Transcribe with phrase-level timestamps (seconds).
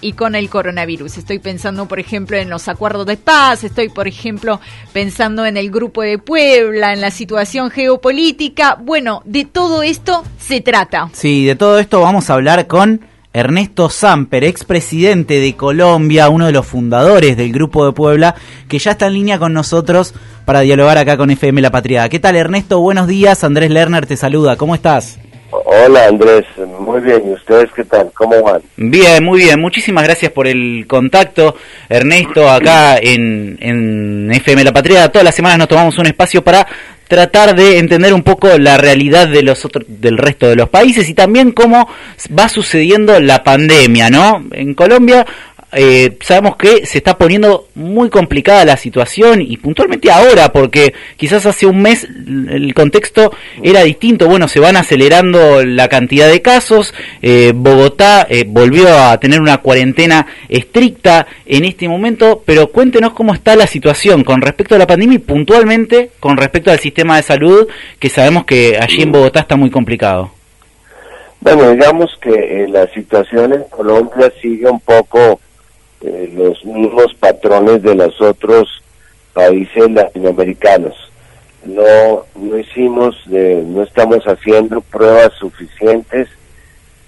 [0.00, 1.18] y con el coronavirus.
[1.18, 4.60] Estoy pensando, por ejemplo, en los acuerdos de paz, estoy, por ejemplo,
[4.92, 8.76] pensando en el grupo de Puebla, en la situación geopolítica.
[8.82, 11.10] Bueno, de todo esto se trata.
[11.12, 13.02] Sí, de todo esto vamos a hablar con
[13.32, 18.34] Ernesto Samper, expresidente de Colombia, uno de los fundadores del Grupo de Puebla,
[18.66, 20.12] que ya está en línea con nosotros
[20.44, 22.08] para dialogar acá con FM La Patriada.
[22.08, 22.80] ¿Qué tal, Ernesto?
[22.80, 23.44] Buenos días.
[23.44, 24.56] Andrés Lerner te saluda.
[24.56, 25.21] ¿Cómo estás?
[25.52, 26.46] Hola Andrés,
[26.80, 27.22] muy bien.
[27.28, 28.10] ¿Y ustedes qué tal?
[28.14, 28.62] ¿Cómo van?
[28.76, 29.60] Bien, muy bien.
[29.60, 31.54] Muchísimas gracias por el contacto,
[31.90, 35.08] Ernesto, acá en, en FM La Patria.
[35.12, 36.66] Todas las semanas nos tomamos un espacio para
[37.06, 41.10] tratar de entender un poco la realidad de los otros, del resto de los países
[41.10, 41.86] y también cómo
[42.38, 44.42] va sucediendo la pandemia, ¿no?
[44.52, 45.26] En Colombia
[45.74, 51.46] eh, sabemos que se está poniendo muy complicada la situación y puntualmente ahora, porque quizás
[51.46, 53.32] hace un mes el contexto
[53.62, 54.28] era distinto.
[54.28, 56.92] Bueno, se van acelerando la cantidad de casos.
[57.22, 63.32] Eh, Bogotá eh, volvió a tener una cuarentena estricta en este momento, pero cuéntenos cómo
[63.32, 67.22] está la situación con respecto a la pandemia y puntualmente con respecto al sistema de
[67.22, 67.66] salud,
[67.98, 70.30] que sabemos que allí en Bogotá está muy complicado.
[71.40, 75.40] Bueno, digamos que la situación en Colombia sigue un poco
[76.02, 78.82] eh, los mismos patrones de los otros
[79.32, 80.94] países latinoamericanos.
[81.64, 86.28] No, no hicimos, no estamos haciendo pruebas suficientes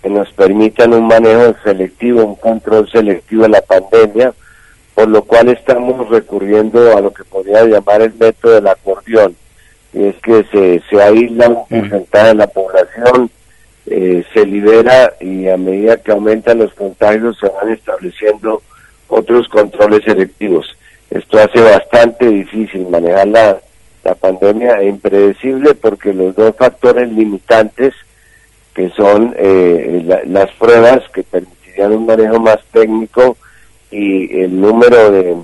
[0.01, 4.33] que nos permitan un manejo selectivo, un control selectivo de la pandemia,
[4.95, 9.35] por lo cual estamos recurriendo a lo que podría llamar el método del acordeón,
[9.93, 13.31] y es que se, se aísla un porcentaje de la población,
[13.87, 18.63] eh, se libera y a medida que aumentan los contagios se van estableciendo
[19.09, 20.67] otros controles selectivos.
[21.11, 23.59] Esto hace bastante difícil manejar la,
[24.05, 27.95] la pandemia e impredecible porque los dos factores limitantes
[28.75, 33.37] que son eh, las pruebas que permitirían un manejo más técnico
[33.91, 35.37] y el número de,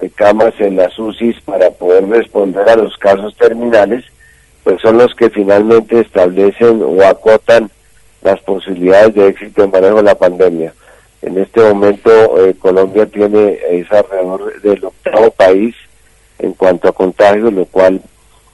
[0.00, 4.04] de camas en las UCIs para poder responder a los casos terminales,
[4.62, 7.70] pues son los que finalmente establecen o acotan
[8.22, 10.74] las posibilidades de éxito en manejo de la pandemia.
[11.26, 15.74] En este momento eh, Colombia tiene es alrededor del octavo país
[16.38, 18.00] en cuanto a contagios, lo cual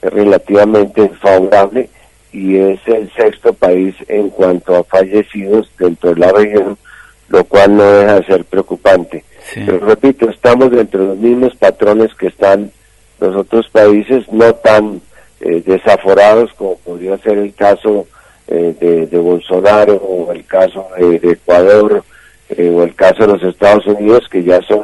[0.01, 1.87] es relativamente favorable
[2.31, 6.75] y es el sexto país en cuanto a fallecidos dentro de la región,
[7.29, 9.23] lo cual no deja de ser preocupante.
[9.53, 12.71] Pero repito, estamos dentro de los mismos patrones que están
[13.19, 14.99] los otros países, no tan
[15.41, 18.07] eh, desaforados como podría ser el caso
[18.47, 22.03] eh, de, de, Bolsonaro o el caso de Ecuador
[22.49, 24.81] eh, o el caso de los Estados Unidos, que ya son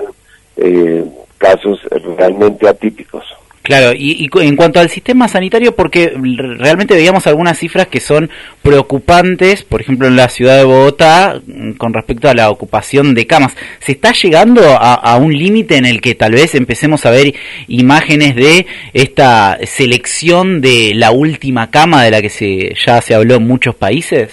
[0.58, 1.06] eh,
[1.38, 1.80] casos
[2.18, 3.26] realmente atípicos.
[3.70, 6.12] Claro, y, en cuanto al sistema sanitario, porque
[6.58, 8.32] realmente veíamos algunas cifras que son
[8.64, 13.28] preocupantes, por ejemplo en la ciudad de Bogotá, mm, con respecto a la ocupación de
[13.28, 13.56] camas.
[13.80, 17.36] ¿Se está llegando a, a un límite en el que tal vez empecemos a ver
[17.68, 23.36] imágenes de esta selección de la última cama de la que se, ya se habló
[23.36, 24.32] en muchos países?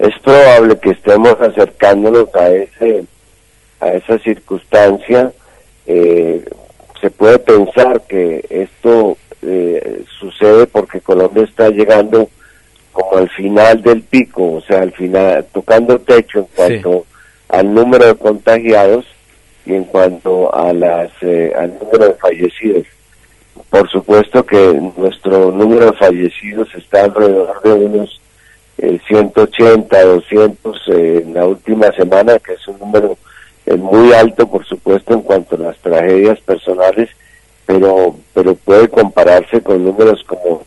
[0.00, 3.04] Es probable que estemos acercándonos a ese
[3.80, 5.32] a esa circunstancia
[5.86, 6.44] eh,
[7.00, 12.28] se puede pensar que esto eh, sucede porque Colombia está llegando
[12.92, 17.06] como al final del pico, o sea, al final tocando techo en cuanto
[17.48, 19.06] al número de contagiados
[19.64, 22.86] y en cuanto a las eh, al número de fallecidos.
[23.68, 28.20] Por supuesto que nuestro número de fallecidos está alrededor de unos
[28.80, 33.18] 180, 200 eh, en la última semana, que es un número
[33.66, 37.10] eh, muy alto, por supuesto, en cuanto a las tragedias personales,
[37.66, 40.64] pero pero puede compararse con números como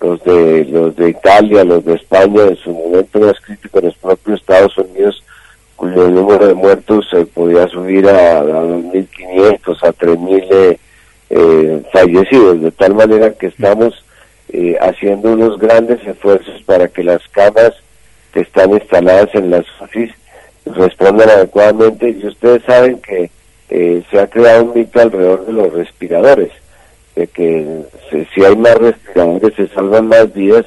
[0.00, 4.40] los de los de Italia, los de España, en su momento más crítico los propios
[4.40, 5.22] Estados Unidos,
[5.76, 10.78] cuyo número de muertos se podía subir a, a 2.500, a 3.000
[11.30, 14.04] eh, fallecidos, de tal manera que estamos
[14.52, 17.72] eh, haciendo unos grandes esfuerzos para que las camas
[18.32, 20.12] que están instaladas en las UCI
[20.66, 22.10] respondan adecuadamente.
[22.10, 23.30] Y ustedes saben que
[23.68, 26.50] eh, se ha creado un mito alrededor de los respiradores,
[27.14, 27.82] de que
[28.34, 30.66] si hay más respiradores se salvan más vidas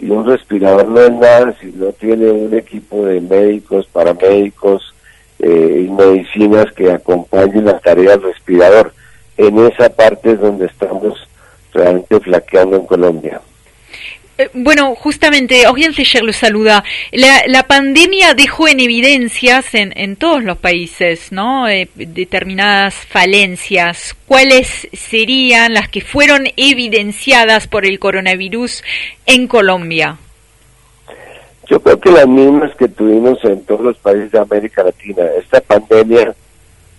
[0.00, 4.94] y un respirador no es nada si no tiene un equipo de médicos, paramédicos
[5.38, 8.92] eh, y medicinas que acompañen la tarea del respirador.
[9.36, 11.26] En esa parte es donde estamos
[11.74, 13.40] realmente flaqueando en Colombia.
[14.36, 16.82] Eh, bueno, justamente, Oriel Fischer lo saluda.
[17.12, 21.68] La, la, pandemia dejó en evidencias en, en todos los países, ¿no?
[21.68, 24.16] Eh, determinadas falencias.
[24.26, 28.82] ¿Cuáles serían las que fueron evidenciadas por el coronavirus
[29.26, 30.18] en Colombia?
[31.68, 35.22] Yo creo que las mismas que tuvimos en todos los países de América Latina.
[35.38, 36.34] Esta pandemia,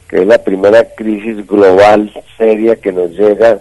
[0.07, 3.59] que es la primera crisis global seria que nos llega,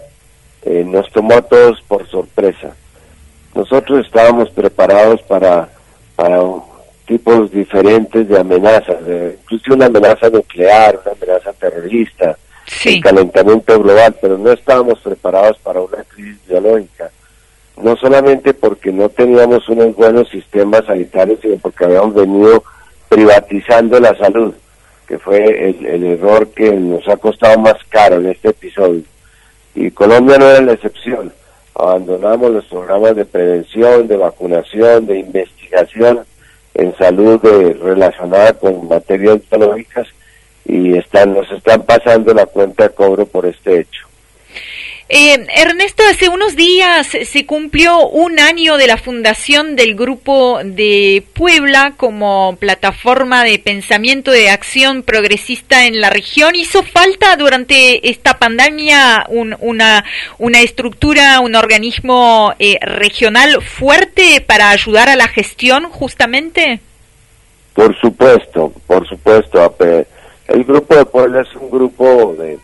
[0.65, 2.75] eh, nos tomó a todos por sorpresa.
[3.53, 5.69] Nosotros estábamos preparados para,
[6.15, 6.41] para
[7.05, 8.97] tipos diferentes de amenazas,
[9.41, 12.35] incluso una amenaza nuclear, una amenaza terrorista,
[12.83, 17.11] el calentamiento global, pero no estábamos preparados para una crisis biológica.
[17.81, 22.63] No solamente porque no teníamos unos buenos sistemas sanitarios, sino porque habíamos venido
[23.07, 24.53] privatizando la salud,
[25.07, 29.03] que fue el, el error que nos ha costado más caro en este episodio.
[29.75, 31.31] Y Colombia no era la excepción.
[31.75, 36.21] Abandonamos los programas de prevención, de vacunación, de investigación
[36.73, 37.39] en salud
[37.81, 40.07] relacionada con materias biológicas
[40.65, 44.07] y están, nos están pasando la cuenta de cobro por este hecho.
[45.07, 51.23] Eh, Ernesto, hace unos días se cumplió un año de la fundación del Grupo de
[51.33, 56.55] Puebla como plataforma de pensamiento de acción progresista en la región.
[56.55, 60.03] ¿Hizo falta durante esta pandemia una,
[60.39, 66.79] una estructura, un organismo eh, regional fuerte para ayudar a la gestión justamente?
[67.75, 69.75] Por supuesto, por supuesto.
[70.47, 72.57] El Grupo de Puebla es un grupo de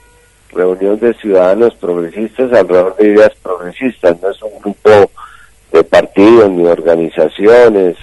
[0.54, 5.12] reunión de ciudadanos progresistas alrededor de ideas progresistas, no es un grupo
[5.72, 7.98] de partidos ni organizaciones,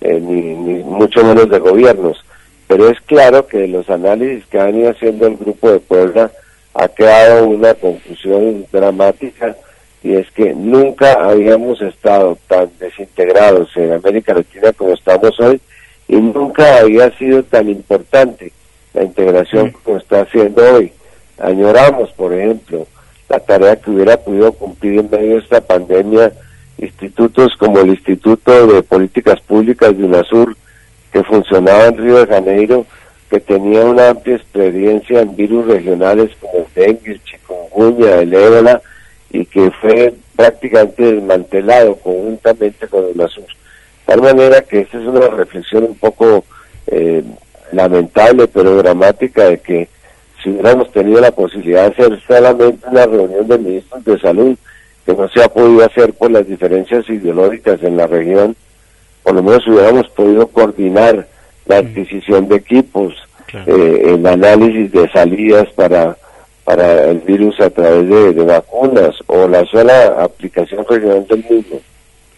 [0.00, 2.24] eh, ni, mucho menos de gobiernos.
[2.66, 6.30] Pero es claro que los análisis que han ido haciendo el Grupo de Puebla
[6.74, 9.54] ha quedado una conclusión dramática
[10.02, 15.60] y es que nunca habíamos estado tan desintegrados en América Latina como estamos hoy
[16.08, 18.52] y nunca había sido tan importante
[18.94, 20.92] la integración como está haciendo hoy
[21.42, 22.86] añoramos, por ejemplo,
[23.28, 26.32] la tarea que hubiera podido cumplir en medio de esta pandemia
[26.78, 30.56] institutos como el Instituto de Políticas Públicas de UNASUR,
[31.12, 32.86] que funcionaba en Río de Janeiro,
[33.30, 38.80] que tenía una amplia experiencia en virus regionales como el dengue, el chikungunya, el ébola,
[39.30, 43.44] y que fue prácticamente desmantelado conjuntamente con UNASUR.
[43.44, 46.44] De tal manera que esta es una reflexión un poco
[46.88, 47.22] eh,
[47.72, 49.88] lamentable, pero dramática, de que
[50.42, 54.56] si hubiéramos tenido la posibilidad de hacer solamente una reunión de ministros de salud,
[55.06, 58.56] que no se ha podido hacer por las diferencias ideológicas en la región,
[59.22, 61.26] por lo menos hubiéramos podido coordinar
[61.66, 63.14] la adquisición de equipos,
[63.66, 66.16] eh, el análisis de salidas para,
[66.64, 71.80] para el virus a través de, de vacunas o la sola aplicación regional del mismo.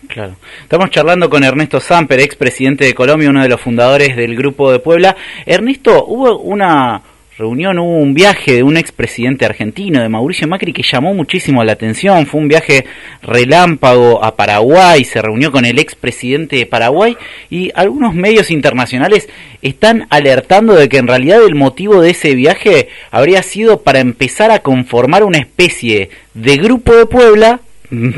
[0.08, 0.34] Claro.
[0.62, 4.78] Estamos charlando con Ernesto Samper, expresidente de Colombia, uno de los fundadores del Grupo de
[4.78, 5.16] Puebla.
[5.46, 7.02] Ernesto, hubo una,
[7.36, 11.72] reunión hubo un viaje de un expresidente argentino, de Mauricio Macri, que llamó muchísimo la
[11.72, 12.26] atención.
[12.26, 12.84] Fue un viaje
[13.22, 17.16] relámpago a Paraguay, se reunió con el expresidente de Paraguay
[17.50, 19.28] y algunos medios internacionales
[19.62, 24.52] están alertando de que en realidad el motivo de ese viaje habría sido para empezar
[24.52, 27.60] a conformar una especie de grupo de Puebla,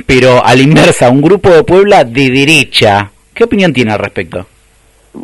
[0.05, 3.11] pero a la inversa, un grupo de Puebla de derecha.
[3.33, 4.47] ¿Qué opinión tiene al respecto?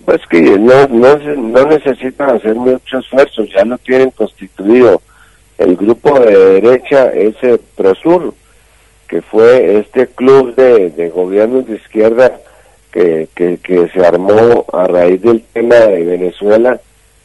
[0.05, 5.01] Pues que no, no, no necesitan hacer mucho esfuerzo, ya lo tienen constituido.
[5.59, 8.35] El grupo de derecha es el Prosur,
[9.09, 12.41] que fue este club de, de gobiernos de izquierda
[12.91, 16.81] que, que, que se armó a raíz del tema de Venezuela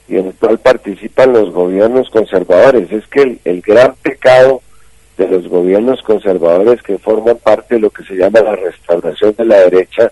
[0.07, 2.91] y en el cual participan los gobiernos conservadores.
[2.91, 4.61] Es que el, el gran pecado
[5.17, 9.45] de los gobiernos conservadores que forman parte de lo que se llama la restauración de
[9.45, 10.11] la derecha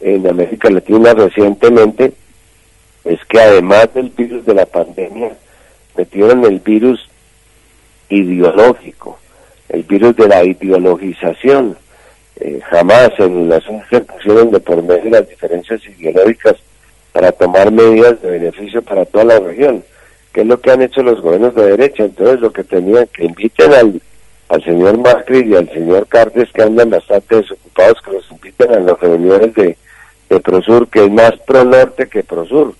[0.00, 2.12] en América Latina recientemente
[3.04, 5.32] es que además del virus de la pandemia,
[5.96, 7.08] metieron el virus
[8.08, 9.18] ideológico,
[9.68, 11.76] el virus de la ideologización.
[12.36, 16.56] Eh, jamás en las pusieron de por medio las diferencias ideológicas
[17.12, 19.84] para tomar medidas de beneficio para toda la región,
[20.32, 22.04] que es lo que han hecho los gobiernos de derecha.
[22.04, 24.00] Entonces lo que tenían que inviten al,
[24.48, 28.80] al señor Macri y al señor Cartes, que andan bastante desocupados, que los inviten a
[28.80, 29.76] las reuniones de,
[30.30, 32.74] de Prosur, que es más pro norte que Prosur,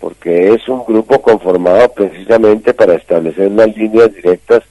[0.00, 4.62] porque es un grupo conformado precisamente para establecer unas líneas directas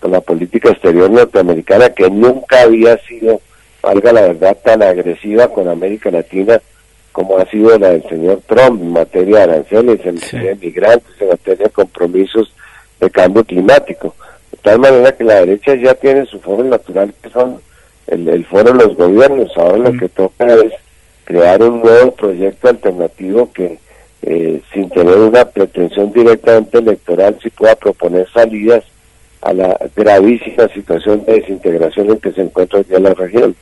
[0.00, 3.40] con la política exterior norteamericana que nunca había sido,
[3.80, 6.60] valga la verdad, tan agresiva con América Latina
[7.12, 11.20] como ha sido la del señor Trump en materia de aranceles, en materia de migrantes,
[11.20, 12.52] en materia de compromisos
[13.00, 14.14] de cambio climático.
[14.52, 17.60] De tal manera que la derecha ya tiene su foro natural, que son
[18.06, 19.50] el, el foro de los gobiernos.
[19.56, 20.72] Ahora lo que toca es
[21.28, 23.78] crear un nuevo proyecto alternativo que
[24.22, 28.82] eh, sin tener una pretensión directamente electoral sí pueda proponer salidas
[29.42, 33.54] a la gravísima situación de desintegración en que se encuentra ya la región.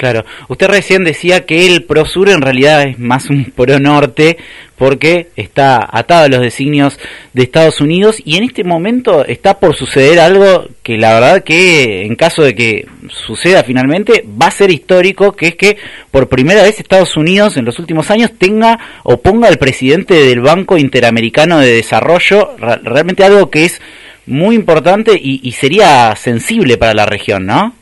[0.00, 4.38] Claro, usted recién decía que el ProSur en realidad es más un PRO-Norte
[4.76, 6.98] porque está atado a los designios
[7.34, 12.06] de Estados Unidos y en este momento está por suceder algo que la verdad que
[12.06, 15.76] en caso de que suceda finalmente va a ser histórico, que es que
[16.10, 20.40] por primera vez Estados Unidos en los últimos años tenga o ponga al presidente del
[20.40, 23.82] Banco Interamericano de Desarrollo, realmente algo que es
[24.24, 27.74] muy importante y, y sería sensible para la región, ¿no?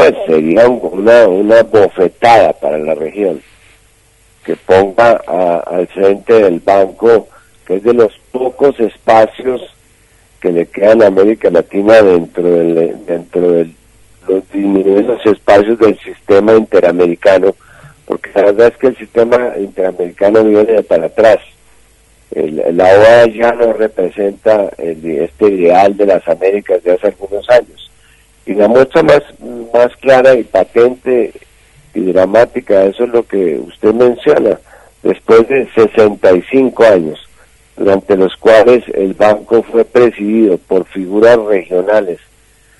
[0.00, 3.42] Pues sería una, una bofetada para la región
[4.44, 5.12] que ponga
[5.66, 7.28] al frente del banco,
[7.66, 9.60] que es de los pocos espacios
[10.40, 13.70] que le quedan a América Latina dentro del, dentro de
[14.26, 17.54] los disminuidos espacios del sistema interamericano,
[18.06, 21.40] porque la verdad es que el sistema interamericano viene para atrás.
[22.34, 27.89] la OEA ya no representa este ideal de las Américas de hace algunos años.
[28.50, 29.22] Y la muestra más,
[29.72, 31.32] más clara y patente
[31.94, 34.58] y dramática, eso es lo que usted menciona,
[35.04, 37.20] después de 65 años,
[37.76, 42.18] durante los cuales el banco fue presidido por figuras regionales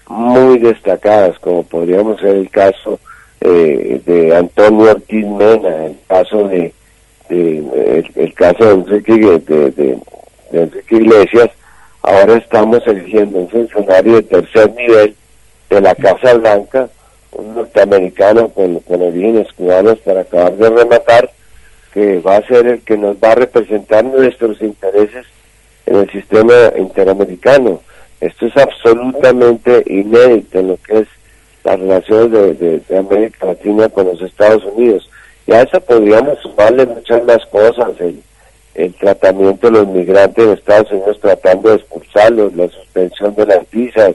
[0.08, 2.98] muy destacadas, como podríamos ser el caso
[3.40, 6.74] eh, de Antonio Ortiz Mena, el caso de,
[7.28, 9.12] el, caso de Enrique,
[9.46, 9.98] de, de
[10.50, 11.50] Enrique Iglesias,
[12.02, 15.14] ahora estamos eligiendo un funcionario de tercer nivel
[15.70, 16.88] de la Casa Blanca,
[17.32, 21.30] un norteamericano con, con orígenes cubanos para acabar de rematar,
[21.94, 25.26] que va a ser el que nos va a representar nuestros intereses
[25.86, 27.80] en el sistema interamericano.
[28.20, 31.08] Esto es absolutamente inédito en lo que es
[31.64, 35.08] las relaciones de, América Latina con los Estados Unidos.
[35.46, 38.22] Y a eso podríamos sumarle muchas más cosas, el,
[38.74, 43.70] el tratamiento de los migrantes de Estados Unidos tratando de expulsarlos, la suspensión de las
[43.70, 44.14] visas,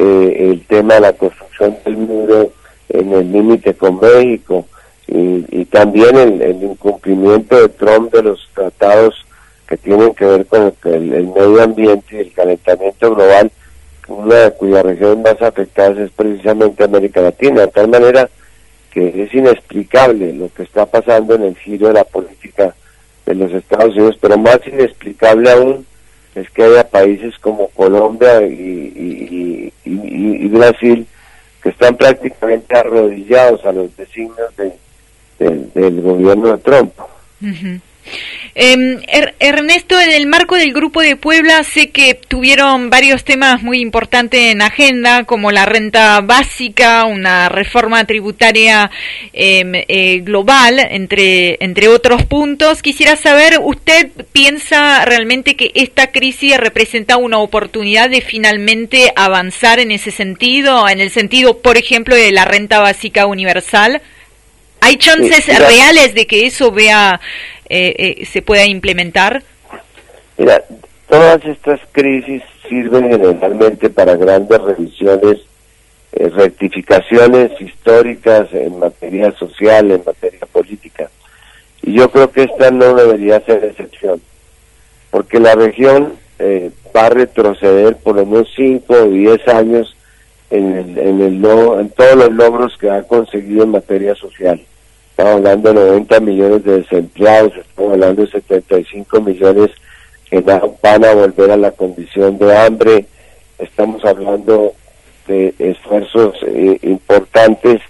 [0.00, 2.52] eh, el tema de la construcción del muro
[2.88, 4.64] en el límite con México
[5.08, 9.26] y, también el, incumplimiento de Trump de los tratados
[9.66, 13.50] que tienen que ver con el, medio ambiente y el calentamiento global,
[14.06, 18.30] una cuya región más afectada es precisamente América Latina, de tal manera
[18.92, 22.72] que es inexplicable lo que está pasando en el giro de la política
[23.26, 25.86] de los Estados Unidos, pero más inexplicable aún
[26.34, 29.72] es que haya países como Colombia y,
[30.48, 31.06] Brasil
[31.62, 34.54] que están prácticamente arrodillados a los designios
[35.38, 36.92] del gobierno de Trump.
[38.60, 43.80] Eh, Ernesto, en el marco del Grupo de Puebla, sé que tuvieron varios temas muy
[43.80, 48.90] importantes en agenda, como la renta básica, una reforma tributaria
[49.32, 52.82] em, eh, global, entre, entre otros puntos.
[52.82, 59.92] Quisiera saber, ¿usted piensa realmente que esta crisis representa una oportunidad de finalmente avanzar en
[59.92, 64.02] ese sentido, en el sentido, por ejemplo, de la renta básica universal?
[64.80, 67.20] ¿Hay chances reales de que eso vea
[67.68, 69.42] eh, eh, se pueda implementar?
[70.36, 70.62] Mira,
[71.08, 75.38] todas estas crisis sirven generalmente para grandes revisiones,
[76.12, 81.10] eh, rectificaciones históricas en materia social, en materia política.
[81.82, 84.20] Y yo creo que esta no debería ser excepción,
[85.10, 89.96] porque la región eh, va a retroceder por lo menos 5 o 10 años
[90.50, 94.60] en, el, en, el, en todos los logros que ha conseguido en materia social.
[95.18, 99.70] Estamos hablando de 90 millones de desempleados, estamos hablando de 75 millones
[100.30, 103.04] que van a volver a la condición de hambre,
[103.58, 104.74] estamos hablando
[105.26, 107.80] de esfuerzos eh, importantes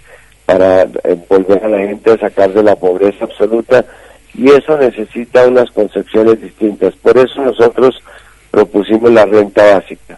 [0.47, 3.85] para eh, volver a la gente a sacar de la pobreza absoluta
[4.33, 6.95] y eso necesita unas concepciones distintas.
[6.95, 8.01] Por eso nosotros
[8.49, 10.17] propusimos la renta básica,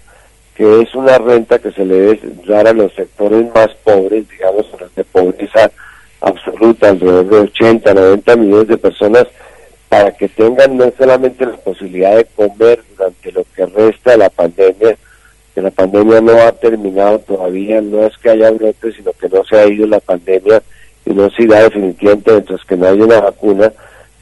[0.55, 4.65] que es una renta que se le debe dar a los sectores más pobres, digamos,
[4.95, 5.69] de pobreza
[6.21, 9.27] absoluta, alrededor de 80, 90 millones de personas,
[9.89, 14.95] para que tengan no solamente la posibilidad de comer durante lo que resta la pandemia,
[15.53, 19.43] que la pandemia no ha terminado todavía, no es que haya brotes, sino que no
[19.43, 20.63] se ha ido la pandemia
[21.05, 23.73] y no se irá definitivamente mientras que no haya una vacuna.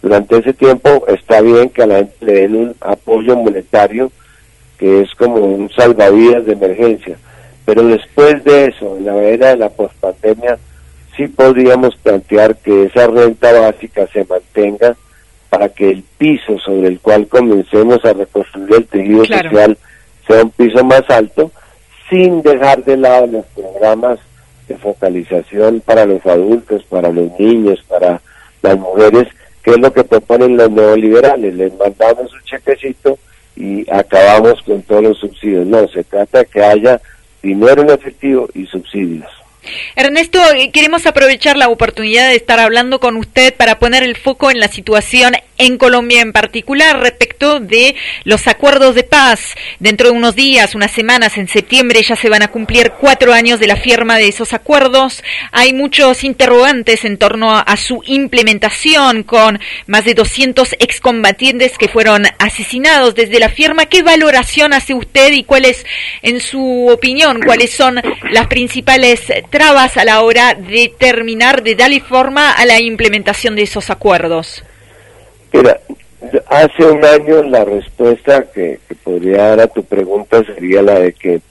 [0.01, 4.11] Durante ese tiempo está bien que a la gente le den un apoyo monetario,
[4.77, 7.17] que es como un salvavidas de emergencia.
[7.65, 10.57] Pero después de eso, en la era de la pospandemia,
[11.19, 14.95] sí podríamos plantear que esa renta básica se mantenga
[15.49, 19.77] para que el piso sobre el cual comencemos a reconstruir el tejido social
[20.25, 21.51] sea un piso más alto,
[22.09, 24.19] sin dejar de lado los programas
[24.69, 28.21] de focalización para los adultos, para los niños, para
[28.61, 29.27] las mujeres,
[29.61, 31.53] que es lo que proponen los neoliberales.
[31.53, 33.17] Les mandamos un chequecito
[33.57, 35.67] y acabamos con todos los subsidios.
[35.67, 37.01] No, se trata de que haya
[37.41, 39.38] dinero en efectivo y subsidios.
[39.95, 44.51] Ernesto, eh, queremos aprovechar la oportunidad de estar hablando con usted para poner el foco
[44.51, 49.55] en la situación en Colombia en particular respecto de los acuerdos de paz.
[49.79, 53.59] Dentro de unos días, unas semanas, en septiembre ya se van a cumplir cuatro años
[53.59, 55.23] de la firma de esos acuerdos.
[55.51, 62.23] Hay muchos interrogantes en torno a, su implementación con más de 200 excombatientes que fueron
[62.39, 63.85] asesinados desde la firma.
[63.85, 65.85] ¿Qué valoración hace usted y cuáles,
[66.21, 68.01] en su opinión, cuáles son
[68.31, 73.63] las principales trabas a la hora de terminar de darle forma a la implementación de
[73.63, 74.63] esos acuerdos?
[75.51, 75.79] Mira,
[76.47, 81.41] hace un año la respuesta que, podría dar a tu pregunta sería la de que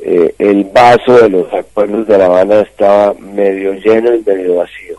[0.00, 4.98] eh, el vaso de los acuerdos de La Habana estaba medio lleno y medio vacío.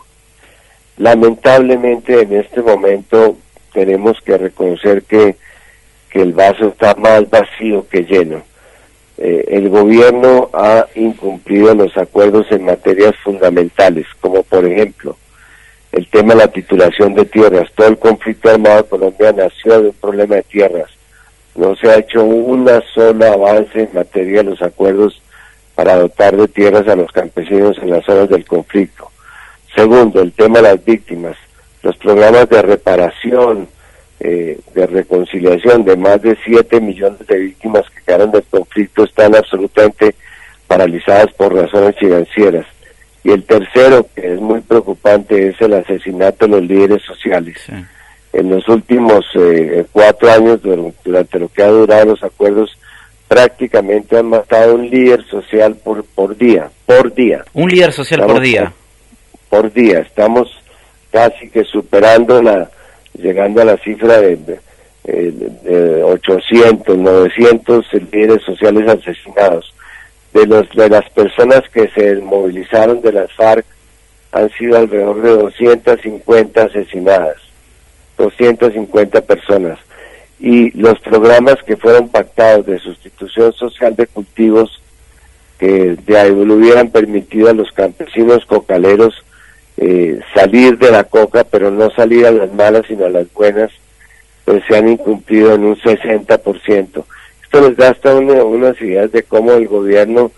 [0.96, 3.36] Lamentablemente en este momento
[3.74, 5.36] tenemos que reconocer que,
[6.08, 8.42] que el vaso está más vacío que lleno.
[9.18, 15.16] Eh, el gobierno ha incumplido los acuerdos en materias fundamentales, como por ejemplo
[15.92, 17.70] el tema de la titulación de tierras.
[17.74, 20.90] Todo el conflicto armado de Colombia nació de un problema de tierras.
[21.54, 25.20] No se ha hecho una sola avance en materia de los acuerdos
[25.74, 29.10] para dotar de tierras a los campesinos en las zonas del conflicto.
[29.74, 31.36] Segundo, el tema de las víctimas.
[31.82, 33.68] Los programas de reparación,
[34.20, 39.34] eh, de reconciliación de más de 7 millones de víctimas que quedaron del conflicto están
[39.34, 40.14] absolutamente
[40.66, 42.66] paralizadas por razones financieras.
[43.24, 47.58] Y el tercero, que es muy preocupante, es el asesinato de los líderes sociales.
[48.32, 52.76] En los últimos eh, cuatro años, durante lo que ha durado los acuerdos,
[53.28, 57.44] prácticamente han matado un líder social por, por día, por día.
[57.52, 58.72] Un líder social por día.
[59.48, 60.00] Por, día.
[60.00, 60.50] Estamos
[61.10, 62.70] casi que superando la,
[63.14, 64.36] llegando a la cifra de,
[65.04, 69.72] de 800, 900 líderes sociales asesinados
[70.32, 73.64] de, los, de las personas que se movilizaron de las FARC
[74.32, 77.36] han sido alrededor de 250 asesinadas,
[78.16, 79.78] 250 personas.
[80.40, 84.80] Y los programas que fueron pactados de sustitución social de cultivos
[85.58, 89.14] que de hubieran permitido a los campesinos cocaleros
[89.76, 93.70] eh, salir de la coca, pero no salir a las malas, sino a las buenas,
[94.44, 97.04] pues se han incumplido en un 60%
[97.52, 100.30] esto nos da unas ideas de cómo el gobierno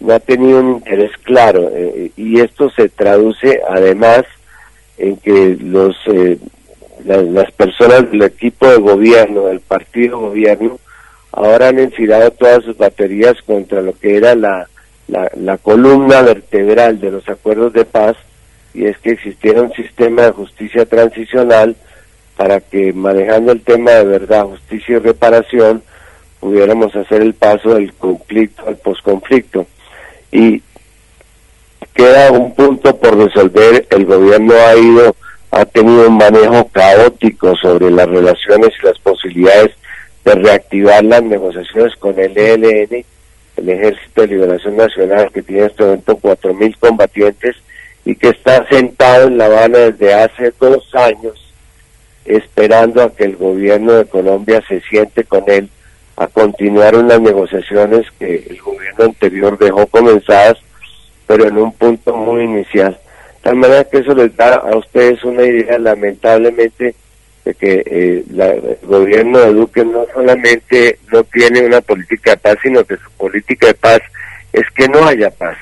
[0.00, 4.22] no ha tenido un interés claro eh, y esto se traduce además
[4.96, 6.38] en que los eh,
[7.04, 10.78] las personas del equipo de gobierno, del partido gobierno,
[11.32, 14.68] ahora han enfilado todas sus baterías contra lo que era la,
[15.08, 18.16] la, la columna vertebral de los acuerdos de paz
[18.72, 21.74] y es que existiera un sistema de justicia transicional
[22.36, 25.82] para que manejando el tema de verdad, justicia y reparación,
[26.42, 29.64] pudiéramos hacer el paso del conflicto al posconflicto.
[30.32, 30.60] Y
[31.94, 35.14] queda un punto por resolver, el gobierno ha ido,
[35.52, 39.70] ha tenido un manejo caótico sobre las relaciones y las posibilidades
[40.24, 43.04] de reactivar las negociaciones con el ELN,
[43.58, 47.54] el Ejército de Liberación Nacional, que tiene en este momento cuatro mil combatientes
[48.04, 51.54] y que está sentado en La Habana desde hace dos años,
[52.24, 55.70] esperando a que el gobierno de Colombia se siente con él
[56.22, 60.56] a continuar unas negociaciones que el gobierno anterior dejó comenzadas,
[61.26, 62.92] pero en un punto muy inicial.
[62.92, 66.94] De tal manera que eso les da a ustedes una idea, lamentablemente,
[67.44, 72.56] de que eh, el gobierno de Duque no solamente no tiene una política de paz,
[72.62, 74.00] sino que su política de paz
[74.52, 75.58] es que no haya paz,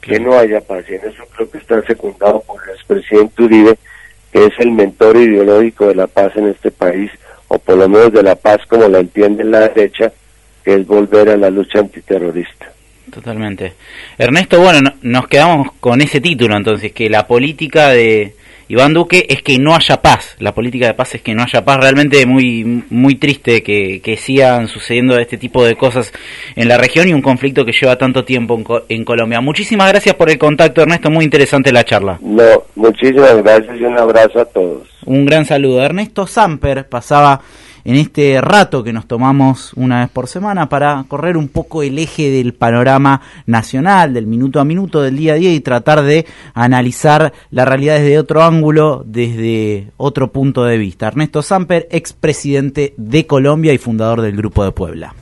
[0.00, 0.84] que no haya paz.
[0.88, 3.76] Y en eso creo que está secundado por el expresidente Uribe,
[4.32, 7.10] que es el mentor ideológico de la paz en este país
[7.52, 10.10] o por lo menos de la paz como la entiende la derecha,
[10.64, 12.72] que es volver a la lucha antiterrorista.
[13.12, 13.74] Totalmente.
[14.16, 18.34] Ernesto, bueno, nos quedamos con ese título entonces, que la política de
[18.72, 21.62] Iván Duque es que no haya paz, la política de paz es que no haya
[21.62, 26.10] paz, realmente muy, muy triste que, que sigan sucediendo este tipo de cosas
[26.56, 29.42] en la región y un conflicto que lleva tanto tiempo en, en Colombia.
[29.42, 32.18] Muchísimas gracias por el contacto, Ernesto, muy interesante la charla.
[32.22, 34.88] No, muchísimas gracias y un abrazo a todos.
[35.04, 35.82] Un gran saludo.
[35.82, 37.42] Ernesto Samper pasaba
[37.84, 41.98] en este rato que nos tomamos una vez por semana para correr un poco el
[41.98, 46.26] eje del panorama nacional, del minuto a minuto, del día a día y tratar de
[46.54, 51.08] analizar la realidad desde otro ángulo, desde otro punto de vista.
[51.08, 55.14] Ernesto Samper, expresidente de Colombia y fundador del Grupo de Puebla.